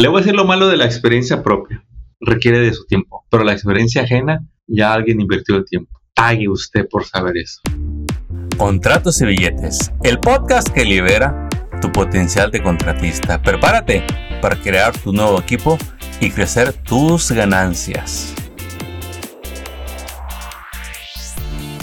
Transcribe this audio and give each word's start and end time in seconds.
Le 0.00 0.06
voy 0.06 0.18
a 0.18 0.20
decir 0.20 0.36
lo 0.36 0.44
malo 0.44 0.68
de 0.68 0.76
la 0.76 0.84
experiencia 0.84 1.42
propia. 1.42 1.84
Requiere 2.20 2.60
de 2.60 2.72
su 2.72 2.86
tiempo, 2.86 3.26
pero 3.28 3.42
la 3.42 3.52
experiencia 3.52 4.02
ajena 4.02 4.46
ya 4.68 4.92
alguien 4.92 5.20
invirtió 5.20 5.56
el 5.56 5.64
tiempo. 5.64 6.00
Pague 6.14 6.48
usted 6.48 6.86
por 6.88 7.04
saber 7.04 7.36
eso. 7.36 7.60
Contratos 8.56 9.20
y 9.22 9.26
billetes, 9.26 9.90
el 10.04 10.20
podcast 10.20 10.68
que 10.68 10.84
libera 10.84 11.48
tu 11.82 11.90
potencial 11.90 12.52
de 12.52 12.62
contratista. 12.62 13.42
Prepárate 13.42 14.04
para 14.40 14.54
crear 14.54 14.96
tu 14.96 15.12
nuevo 15.12 15.40
equipo 15.40 15.76
y 16.20 16.30
crecer 16.30 16.72
tus 16.74 17.32
ganancias. 17.32 18.32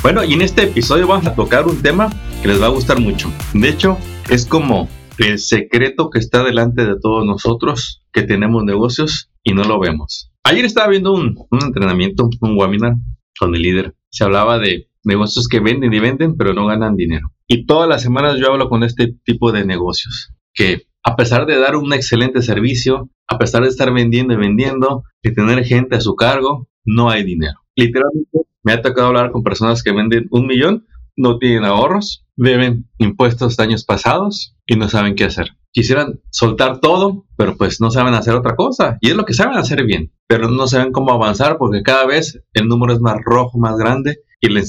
Bueno, 0.02 0.23
y 0.23 0.36
en 0.36 0.41
este 0.41 0.63
episodio 0.63 1.05
vamos 1.05 1.27
a 1.27 1.36
tocar 1.36 1.68
un 1.68 1.82
tema 1.82 2.09
que 2.41 2.47
les 2.47 2.61
va 2.61 2.68
a 2.68 2.70
gustar 2.70 2.97
mucho. 2.97 3.29
De 3.54 3.68
hecho, 3.68 3.97
es 4.29 4.45
como 4.45 4.88
el 5.18 5.39
secreto 5.39 6.09
que 6.09 6.20
está 6.20 6.43
delante 6.43 6.86
de 6.86 7.00
todos 7.00 7.25
nosotros 7.25 8.02
que 8.11 8.23
tenemos 8.23 8.64
negocios 8.64 9.32
y 9.43 9.54
no 9.54 9.64
lo 9.64 9.79
vemos. 9.79 10.32
Ayer 10.43 10.65
estaba 10.65 10.89
viendo 10.89 11.14
un, 11.14 11.36
entrenamiento, 11.51 12.29
un 12.41 12.57
webinar 12.57 12.96
con 13.39 13.55
el 13.55 13.61
líder. 13.61 13.96
Se 14.10 14.24
hablaba 14.24 14.60
de 14.60 14.89
negocios 15.04 15.47
que 15.47 15.60
venden 15.60 15.93
y 15.93 16.00
venden, 16.00 16.36
pero 16.36 16.54
no 16.54 16.65
ganan 16.65 16.96
dinero. 16.96 17.32
Y 17.47 17.65
todas 17.65 17.88
las 17.88 18.01
semanas 18.01 18.38
yo 18.39 18.51
hablo 18.51 18.69
con 18.69 18.83
este 18.83 19.15
tipo 19.24 19.51
de 19.51 19.65
negocios, 19.65 20.33
que 20.54 20.88
a 21.04 21.16
pesar 21.16 21.46
de 21.46 21.60
dar 21.60 21.75
un 21.75 21.93
excelente 21.93 22.41
servicio, 22.41 23.10
a 23.27 23.38
pesar 23.38 23.63
de 23.63 23.69
estar 23.69 23.93
vendiendo 23.93 24.33
y 24.33 24.38
vendiendo, 24.38 25.04
de 25.24 25.32
tener 25.32 25.63
gente 25.63 25.96
a 25.96 26.02
su 26.02 26.16
cargo, 26.16 26.68
no 26.83 27.10
hay 27.10 27.24
dinero. 27.24 27.60
Literalmente 27.75 28.39
me 28.63 28.74
ha 28.74 28.82
tocado 28.82 29.07
hablar 29.07 29.32
con 29.32 29.43
personas 29.43 29.83
que 29.83 29.91
venden 29.91 30.27
un 30.32 30.47
millón, 30.47 30.88
no 31.15 31.37
tienen 31.37 31.65
ahorros, 31.65 32.25
deben 32.36 32.89
impuestos 32.97 33.58
de 33.58 33.64
años 33.64 33.86
pasados 33.86 34.55
y 34.66 34.75
no 34.75 34.89
saben 34.89 35.16
qué 35.16 35.25
hacer. 35.25 35.50
Quisieran 35.72 36.22
soltar 36.30 36.80
todo, 36.80 37.25
pero 37.36 37.58
pues 37.58 37.81
no 37.81 37.91
saben 37.91 38.14
hacer 38.14 38.33
otra 38.33 38.55
cosa. 38.55 38.97
Y 39.02 39.09
es 39.09 39.16
lo 39.16 39.25
que 39.25 39.33
saben 39.33 39.58
hacer 39.58 39.83
bien, 39.83 40.14
pero 40.28 40.50
no 40.50 40.67
saben 40.67 40.91
cómo 40.91 41.11
avanzar 41.11 41.58
porque 41.58 41.83
cada 41.83 42.05
vez 42.05 42.41
el 42.53 42.67
número 42.67 42.93
es 42.93 43.02
más 43.02 43.17
rojo, 43.23 43.58
más 43.58 43.75
grande 43.77 44.19
y 44.39 44.49
la 44.49 44.61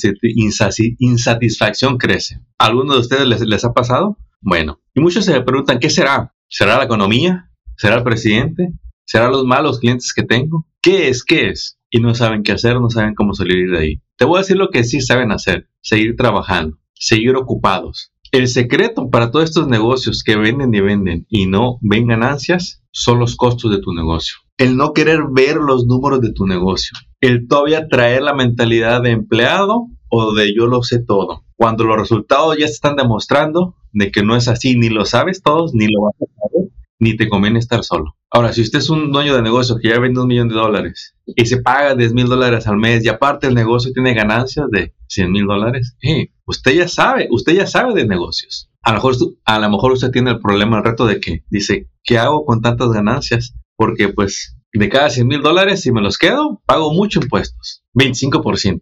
insatisfacción 0.98 1.98
crece. 1.98 2.40
¿A 2.58 2.66
alguno 2.66 2.94
de 2.94 3.00
ustedes 3.00 3.26
les, 3.26 3.40
les 3.42 3.64
ha 3.64 3.72
pasado? 3.72 4.18
Bueno, 4.40 4.80
y 4.94 5.00
muchos 5.00 5.24
se 5.24 5.40
preguntan, 5.42 5.78
¿qué 5.78 5.90
será? 5.90 6.34
¿Será 6.48 6.78
la 6.78 6.84
economía? 6.84 7.50
¿Será 7.76 7.96
el 7.96 8.04
presidente? 8.04 8.72
¿Será 9.04 9.28
los 9.28 9.44
malos 9.44 9.78
clientes 9.78 10.12
que 10.12 10.22
tengo? 10.22 10.66
¿Qué 10.80 11.08
es? 11.08 11.24
¿Qué 11.24 11.50
es? 11.50 11.75
Y 11.90 12.00
no 12.00 12.14
saben 12.14 12.42
qué 12.42 12.52
hacer, 12.52 12.80
no 12.80 12.90
saben 12.90 13.14
cómo 13.14 13.34
salir 13.34 13.70
de 13.70 13.78
ahí. 13.78 14.02
Te 14.16 14.24
voy 14.24 14.38
a 14.38 14.40
decir 14.42 14.56
lo 14.56 14.70
que 14.70 14.84
sí 14.84 15.00
saben 15.00 15.32
hacer. 15.32 15.68
Seguir 15.80 16.16
trabajando, 16.16 16.78
seguir 16.94 17.36
ocupados. 17.36 18.12
El 18.32 18.48
secreto 18.48 19.08
para 19.08 19.30
todos 19.30 19.44
estos 19.46 19.68
negocios 19.68 20.22
que 20.24 20.36
venden 20.36 20.74
y 20.74 20.80
venden 20.80 21.26
y 21.28 21.46
no 21.46 21.78
ven 21.80 22.08
ganancias 22.08 22.82
son 22.90 23.20
los 23.20 23.36
costos 23.36 23.70
de 23.70 23.80
tu 23.80 23.92
negocio. 23.92 24.36
El 24.58 24.76
no 24.76 24.92
querer 24.92 25.20
ver 25.30 25.56
los 25.56 25.86
números 25.86 26.20
de 26.20 26.32
tu 26.32 26.46
negocio. 26.46 26.96
El 27.20 27.46
todavía 27.46 27.88
traer 27.88 28.22
la 28.22 28.34
mentalidad 28.34 29.02
de 29.02 29.10
empleado 29.10 29.86
o 30.08 30.34
de 30.34 30.52
yo 30.54 30.66
lo 30.66 30.82
sé 30.82 30.98
todo. 31.04 31.44
Cuando 31.56 31.84
los 31.84 31.98
resultados 31.98 32.56
ya 32.58 32.66
se 32.66 32.74
están 32.74 32.96
demostrando 32.96 33.76
de 33.92 34.10
que 34.10 34.22
no 34.22 34.36
es 34.36 34.48
así, 34.48 34.76
ni 34.76 34.88
lo 34.88 35.04
sabes 35.04 35.42
todos, 35.42 35.72
ni 35.74 35.86
lo 35.86 36.02
vas 36.02 36.14
a 36.16 36.26
saber, 36.26 36.55
ni 36.98 37.16
te 37.16 37.28
conviene 37.28 37.58
estar 37.58 37.84
solo. 37.84 38.16
Ahora, 38.30 38.52
si 38.52 38.62
usted 38.62 38.78
es 38.78 38.90
un 38.90 39.12
dueño 39.12 39.34
de 39.34 39.42
negocio 39.42 39.76
que 39.80 39.88
ya 39.88 39.98
vende 39.98 40.20
un 40.20 40.28
millón 40.28 40.48
de 40.48 40.54
dólares 40.54 41.14
y 41.26 41.46
se 41.46 41.58
paga 41.58 41.94
10 41.94 42.12
mil 42.12 42.26
dólares 42.26 42.66
al 42.66 42.76
mes 42.76 43.04
y 43.04 43.08
aparte 43.08 43.46
el 43.46 43.54
negocio 43.54 43.92
tiene 43.92 44.14
ganancias 44.14 44.66
de 44.70 44.94
100 45.08 45.30
mil 45.30 45.46
dólares, 45.46 45.96
eh, 46.02 46.30
usted 46.44 46.72
ya 46.72 46.88
sabe, 46.88 47.28
usted 47.30 47.54
ya 47.54 47.66
sabe 47.66 47.94
de 47.94 48.06
negocios. 48.06 48.70
A 48.82 48.92
lo, 48.92 49.70
mejor, 49.70 49.92
usted 49.92 50.10
tiene 50.10 50.30
el 50.30 50.38
problema, 50.38 50.78
el 50.78 50.84
reto 50.84 51.06
de 51.06 51.18
que 51.18 51.44
dice, 51.50 51.88
¿qué 52.04 52.18
hago 52.18 52.44
con 52.44 52.62
tantas 52.62 52.90
ganancias? 52.90 53.54
Porque 53.74 54.08
pues 54.08 54.56
de 54.72 54.88
cada 54.88 55.10
100 55.10 55.26
mil 55.26 55.42
dólares, 55.42 55.80
si 55.80 55.90
me 55.90 56.00
los 56.00 56.18
quedo, 56.18 56.62
pago 56.66 56.92
mucho 56.92 57.20
impuestos, 57.20 57.82
25%. 57.94 58.80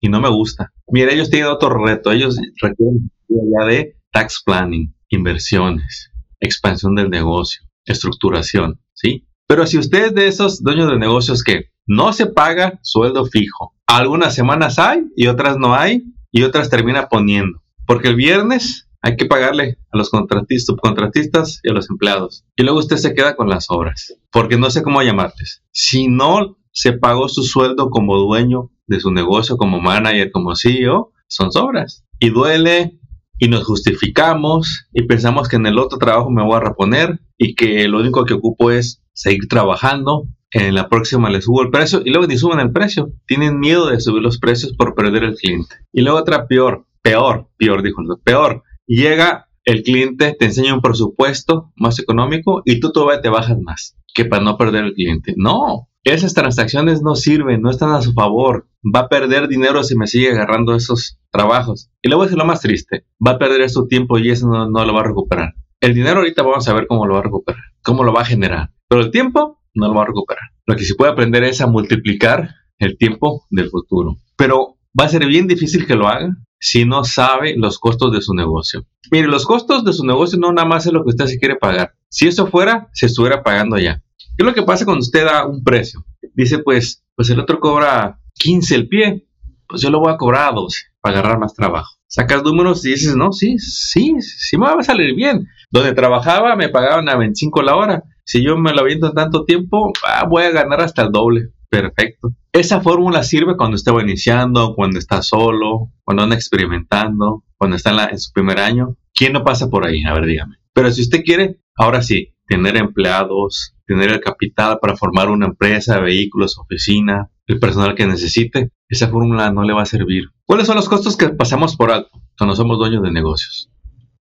Y 0.00 0.08
no 0.08 0.20
me 0.20 0.30
gusta. 0.30 0.72
Mire, 0.88 1.12
ellos 1.12 1.30
tienen 1.30 1.50
otro 1.50 1.84
reto. 1.84 2.10
Ellos 2.10 2.38
requieren 2.62 3.10
ya 3.28 3.66
de 3.66 3.96
tax 4.12 4.42
planning, 4.44 4.94
inversiones, 5.08 6.09
expansión 6.40 6.94
del 6.94 7.10
negocio, 7.10 7.62
estructuración, 7.84 8.80
¿sí? 8.94 9.26
Pero 9.46 9.66
si 9.66 9.78
usted 9.78 10.06
es 10.06 10.14
de 10.14 10.28
esos 10.28 10.62
dueños 10.62 10.90
de 10.90 10.98
negocios 10.98 11.42
que 11.42 11.70
no 11.86 12.12
se 12.12 12.26
paga 12.26 12.78
sueldo 12.82 13.26
fijo, 13.26 13.74
algunas 13.86 14.34
semanas 14.34 14.78
hay 14.78 15.02
y 15.16 15.26
otras 15.26 15.58
no 15.58 15.74
hay 15.74 16.04
y 16.30 16.42
otras 16.42 16.70
termina 16.70 17.08
poniendo, 17.08 17.62
porque 17.86 18.08
el 18.08 18.16
viernes 18.16 18.88
hay 19.02 19.16
que 19.16 19.26
pagarle 19.26 19.78
a 19.90 19.96
los 19.96 20.10
contratistas, 20.10 20.66
subcontratistas 20.66 21.60
y 21.62 21.70
a 21.70 21.72
los 21.72 21.88
empleados. 21.90 22.44
Y 22.54 22.62
luego 22.62 22.78
usted 22.78 22.96
se 22.96 23.14
queda 23.14 23.34
con 23.34 23.48
las 23.48 23.66
obras, 23.70 24.14
porque 24.30 24.58
no 24.58 24.70
sé 24.70 24.82
cómo 24.82 25.02
llamarles. 25.02 25.62
Si 25.72 26.08
no 26.08 26.58
se 26.72 26.92
pagó 26.92 27.28
su 27.28 27.42
sueldo 27.42 27.90
como 27.90 28.16
dueño 28.16 28.70
de 28.86 29.00
su 29.00 29.10
negocio, 29.10 29.56
como 29.56 29.80
manager, 29.80 30.30
como 30.30 30.54
CEO, 30.54 31.12
son 31.28 31.52
sobras. 31.52 32.04
Y 32.18 32.30
duele, 32.30 32.99
y 33.40 33.48
nos 33.48 33.64
justificamos 33.64 34.86
y 34.92 35.04
pensamos 35.04 35.48
que 35.48 35.56
en 35.56 35.66
el 35.66 35.78
otro 35.78 35.98
trabajo 35.98 36.30
me 36.30 36.44
voy 36.44 36.56
a 36.56 36.60
reponer 36.60 37.20
y 37.38 37.54
que 37.54 37.88
lo 37.88 37.98
único 37.98 38.24
que 38.24 38.34
ocupo 38.34 38.70
es 38.70 39.02
seguir 39.14 39.48
trabajando. 39.48 40.28
En 40.52 40.74
la 40.74 40.88
próxima 40.88 41.30
le 41.30 41.40
subo 41.40 41.62
el 41.62 41.70
precio 41.70 42.02
y 42.04 42.10
luego 42.10 42.26
ni 42.26 42.36
suben 42.36 42.60
el 42.60 42.70
precio. 42.70 43.12
Tienen 43.26 43.58
miedo 43.58 43.88
de 43.88 43.98
subir 43.98 44.22
los 44.22 44.38
precios 44.38 44.74
por 44.76 44.94
perder 44.94 45.24
el 45.24 45.36
cliente. 45.36 45.76
Y 45.92 46.02
luego 46.02 46.18
otra 46.18 46.46
peor, 46.46 46.86
peor, 47.02 47.48
peor, 47.56 47.82
dijo, 47.82 48.02
peor. 48.22 48.62
Llega 48.86 49.48
el 49.64 49.82
cliente, 49.82 50.36
te 50.38 50.44
enseña 50.44 50.74
un 50.74 50.82
presupuesto 50.82 51.72
más 51.76 51.98
económico 51.98 52.62
y 52.66 52.78
tú 52.78 52.92
todavía 52.92 53.22
te 53.22 53.30
bajas 53.30 53.58
más 53.60 53.96
que 54.12 54.26
para 54.26 54.44
no 54.44 54.58
perder 54.58 54.84
el 54.84 54.92
cliente. 54.92 55.34
No, 55.36 55.88
esas 56.04 56.34
transacciones 56.34 57.02
no 57.02 57.14
sirven, 57.14 57.60
no 57.60 57.70
están 57.70 57.90
a 57.92 58.02
su 58.02 58.12
favor. 58.12 58.66
Va 58.82 59.00
a 59.00 59.08
perder 59.08 59.48
dinero 59.48 59.84
si 59.84 59.96
me 59.96 60.06
sigue 60.06 60.30
agarrando 60.30 60.74
esos 60.74 61.18
trabajos. 61.30 61.90
Y 62.02 62.08
luego 62.08 62.24
es 62.24 62.32
lo 62.32 62.44
más 62.44 62.60
triste, 62.60 63.04
va 63.24 63.32
a 63.32 63.38
perder 63.38 63.68
su 63.68 63.86
tiempo 63.86 64.18
y 64.18 64.30
eso 64.30 64.48
no, 64.48 64.84
lo 64.84 64.94
va 64.94 65.00
a 65.00 65.04
recuperar. 65.04 65.54
El 65.80 65.94
dinero 65.94 66.18
ahorita 66.18 66.42
vamos 66.42 66.68
a 66.68 66.74
ver 66.74 66.86
cómo 66.86 67.06
lo 67.06 67.14
va 67.14 67.20
a 67.20 67.24
recuperar, 67.24 67.62
cómo 67.82 68.04
lo 68.04 68.12
va 68.12 68.22
a 68.22 68.26
generar. 68.26 68.70
Pero 68.88 69.02
el 69.02 69.10
tiempo 69.10 69.60
no 69.74 69.88
lo 69.88 69.94
va 69.94 70.02
a 70.02 70.06
recuperar. 70.06 70.44
Lo 70.66 70.76
que 70.76 70.84
sí 70.84 70.94
puede 70.94 71.12
aprender 71.12 71.44
es 71.44 71.60
a 71.60 71.66
multiplicar 71.66 72.50
el 72.78 72.96
tiempo 72.96 73.46
del 73.50 73.70
futuro. 73.70 74.16
Pero 74.36 74.76
va 74.98 75.04
a 75.04 75.08
ser 75.08 75.26
bien 75.26 75.46
difícil 75.46 75.86
que 75.86 75.94
lo 75.94 76.08
haga 76.08 76.30
si 76.58 76.84
no 76.84 77.04
sabe 77.04 77.54
los 77.56 77.78
costos 77.78 78.12
de 78.12 78.20
su 78.20 78.34
negocio. 78.34 78.84
Mire, 79.10 79.28
los 79.28 79.46
costos 79.46 79.84
de 79.84 79.92
su 79.92 80.04
negocio 80.04 80.38
no 80.38 80.52
nada 80.52 80.68
más 80.68 80.86
es 80.86 80.92
lo 80.92 81.02
que 81.02 81.10
usted 81.10 81.26
se 81.26 81.38
quiere 81.38 81.56
pagar. 81.56 81.94
Si 82.08 82.28
eso 82.28 82.46
fuera, 82.46 82.88
se 82.92 83.06
estuviera 83.06 83.42
pagando 83.42 83.78
ya. 83.78 84.02
¿Qué 84.40 84.44
es 84.44 84.48
lo 84.48 84.54
que 84.54 84.62
pasa 84.62 84.86
cuando 84.86 85.02
usted 85.02 85.26
da 85.26 85.44
un 85.44 85.62
precio? 85.62 86.02
Dice, 86.32 86.60
pues, 86.60 87.04
pues 87.14 87.28
el 87.28 87.40
otro 87.40 87.60
cobra 87.60 88.20
15 88.36 88.74
el 88.74 88.88
pie, 88.88 89.26
pues 89.68 89.82
yo 89.82 89.90
lo 89.90 90.00
voy 90.00 90.10
a 90.10 90.16
cobrar 90.16 90.48
a 90.48 90.52
12 90.52 90.80
para 91.02 91.18
agarrar 91.18 91.38
más 91.38 91.52
trabajo. 91.52 91.98
Sacas 92.06 92.42
números 92.42 92.82
y 92.86 92.92
dices, 92.92 93.14
no, 93.14 93.32
sí, 93.32 93.58
sí, 93.58 94.14
sí 94.22 94.56
me 94.56 94.64
va 94.64 94.76
a 94.80 94.82
salir 94.82 95.14
bien. 95.14 95.46
Donde 95.70 95.92
trabajaba 95.92 96.56
me 96.56 96.70
pagaban 96.70 97.10
a 97.10 97.18
25 97.18 97.60
la 97.60 97.76
hora. 97.76 98.02
Si 98.24 98.42
yo 98.42 98.56
me 98.56 98.72
lo 98.72 98.80
aviento 98.80 99.08
en 99.08 99.12
tanto 99.12 99.44
tiempo, 99.44 99.92
ah, 100.06 100.24
voy 100.26 100.44
a 100.44 100.52
ganar 100.52 100.80
hasta 100.80 101.02
el 101.02 101.12
doble. 101.12 101.50
Perfecto. 101.68 102.30
Esa 102.50 102.80
fórmula 102.80 103.22
sirve 103.24 103.58
cuando 103.58 103.74
usted 103.74 103.92
va 103.92 104.00
iniciando, 104.00 104.74
cuando 104.74 104.98
está 104.98 105.20
solo, 105.20 105.92
cuando 106.02 106.22
anda 106.22 106.34
experimentando, 106.34 107.44
cuando 107.58 107.76
está 107.76 107.90
en, 107.90 108.12
en 108.12 108.18
su 108.18 108.32
primer 108.32 108.58
año. 108.58 108.96
¿Quién 109.12 109.34
no 109.34 109.44
pasa 109.44 109.68
por 109.68 109.86
ahí? 109.86 110.02
A 110.04 110.14
ver, 110.14 110.24
dígame. 110.24 110.56
Pero 110.72 110.90
si 110.92 111.02
usted 111.02 111.24
quiere, 111.24 111.60
ahora 111.76 112.00
sí, 112.00 112.32
tener 112.50 112.76
empleados, 112.76 113.76
tener 113.90 114.12
el 114.12 114.20
capital 114.20 114.78
para 114.80 114.96
formar 114.96 115.30
una 115.30 115.46
empresa, 115.46 115.98
vehículos, 115.98 116.56
oficina, 116.58 117.28
el 117.48 117.58
personal 117.58 117.96
que 117.96 118.06
necesite, 118.06 118.70
esa 118.88 119.08
fórmula 119.08 119.50
no 119.50 119.64
le 119.64 119.72
va 119.72 119.82
a 119.82 119.86
servir. 119.86 120.26
¿Cuáles 120.44 120.68
son 120.68 120.76
los 120.76 120.88
costos 120.88 121.16
que 121.16 121.30
pasamos 121.30 121.74
por 121.74 121.90
alto 121.90 122.22
cuando 122.38 122.54
somos 122.54 122.78
dueños 122.78 123.02
de 123.02 123.10
negocios? 123.10 123.68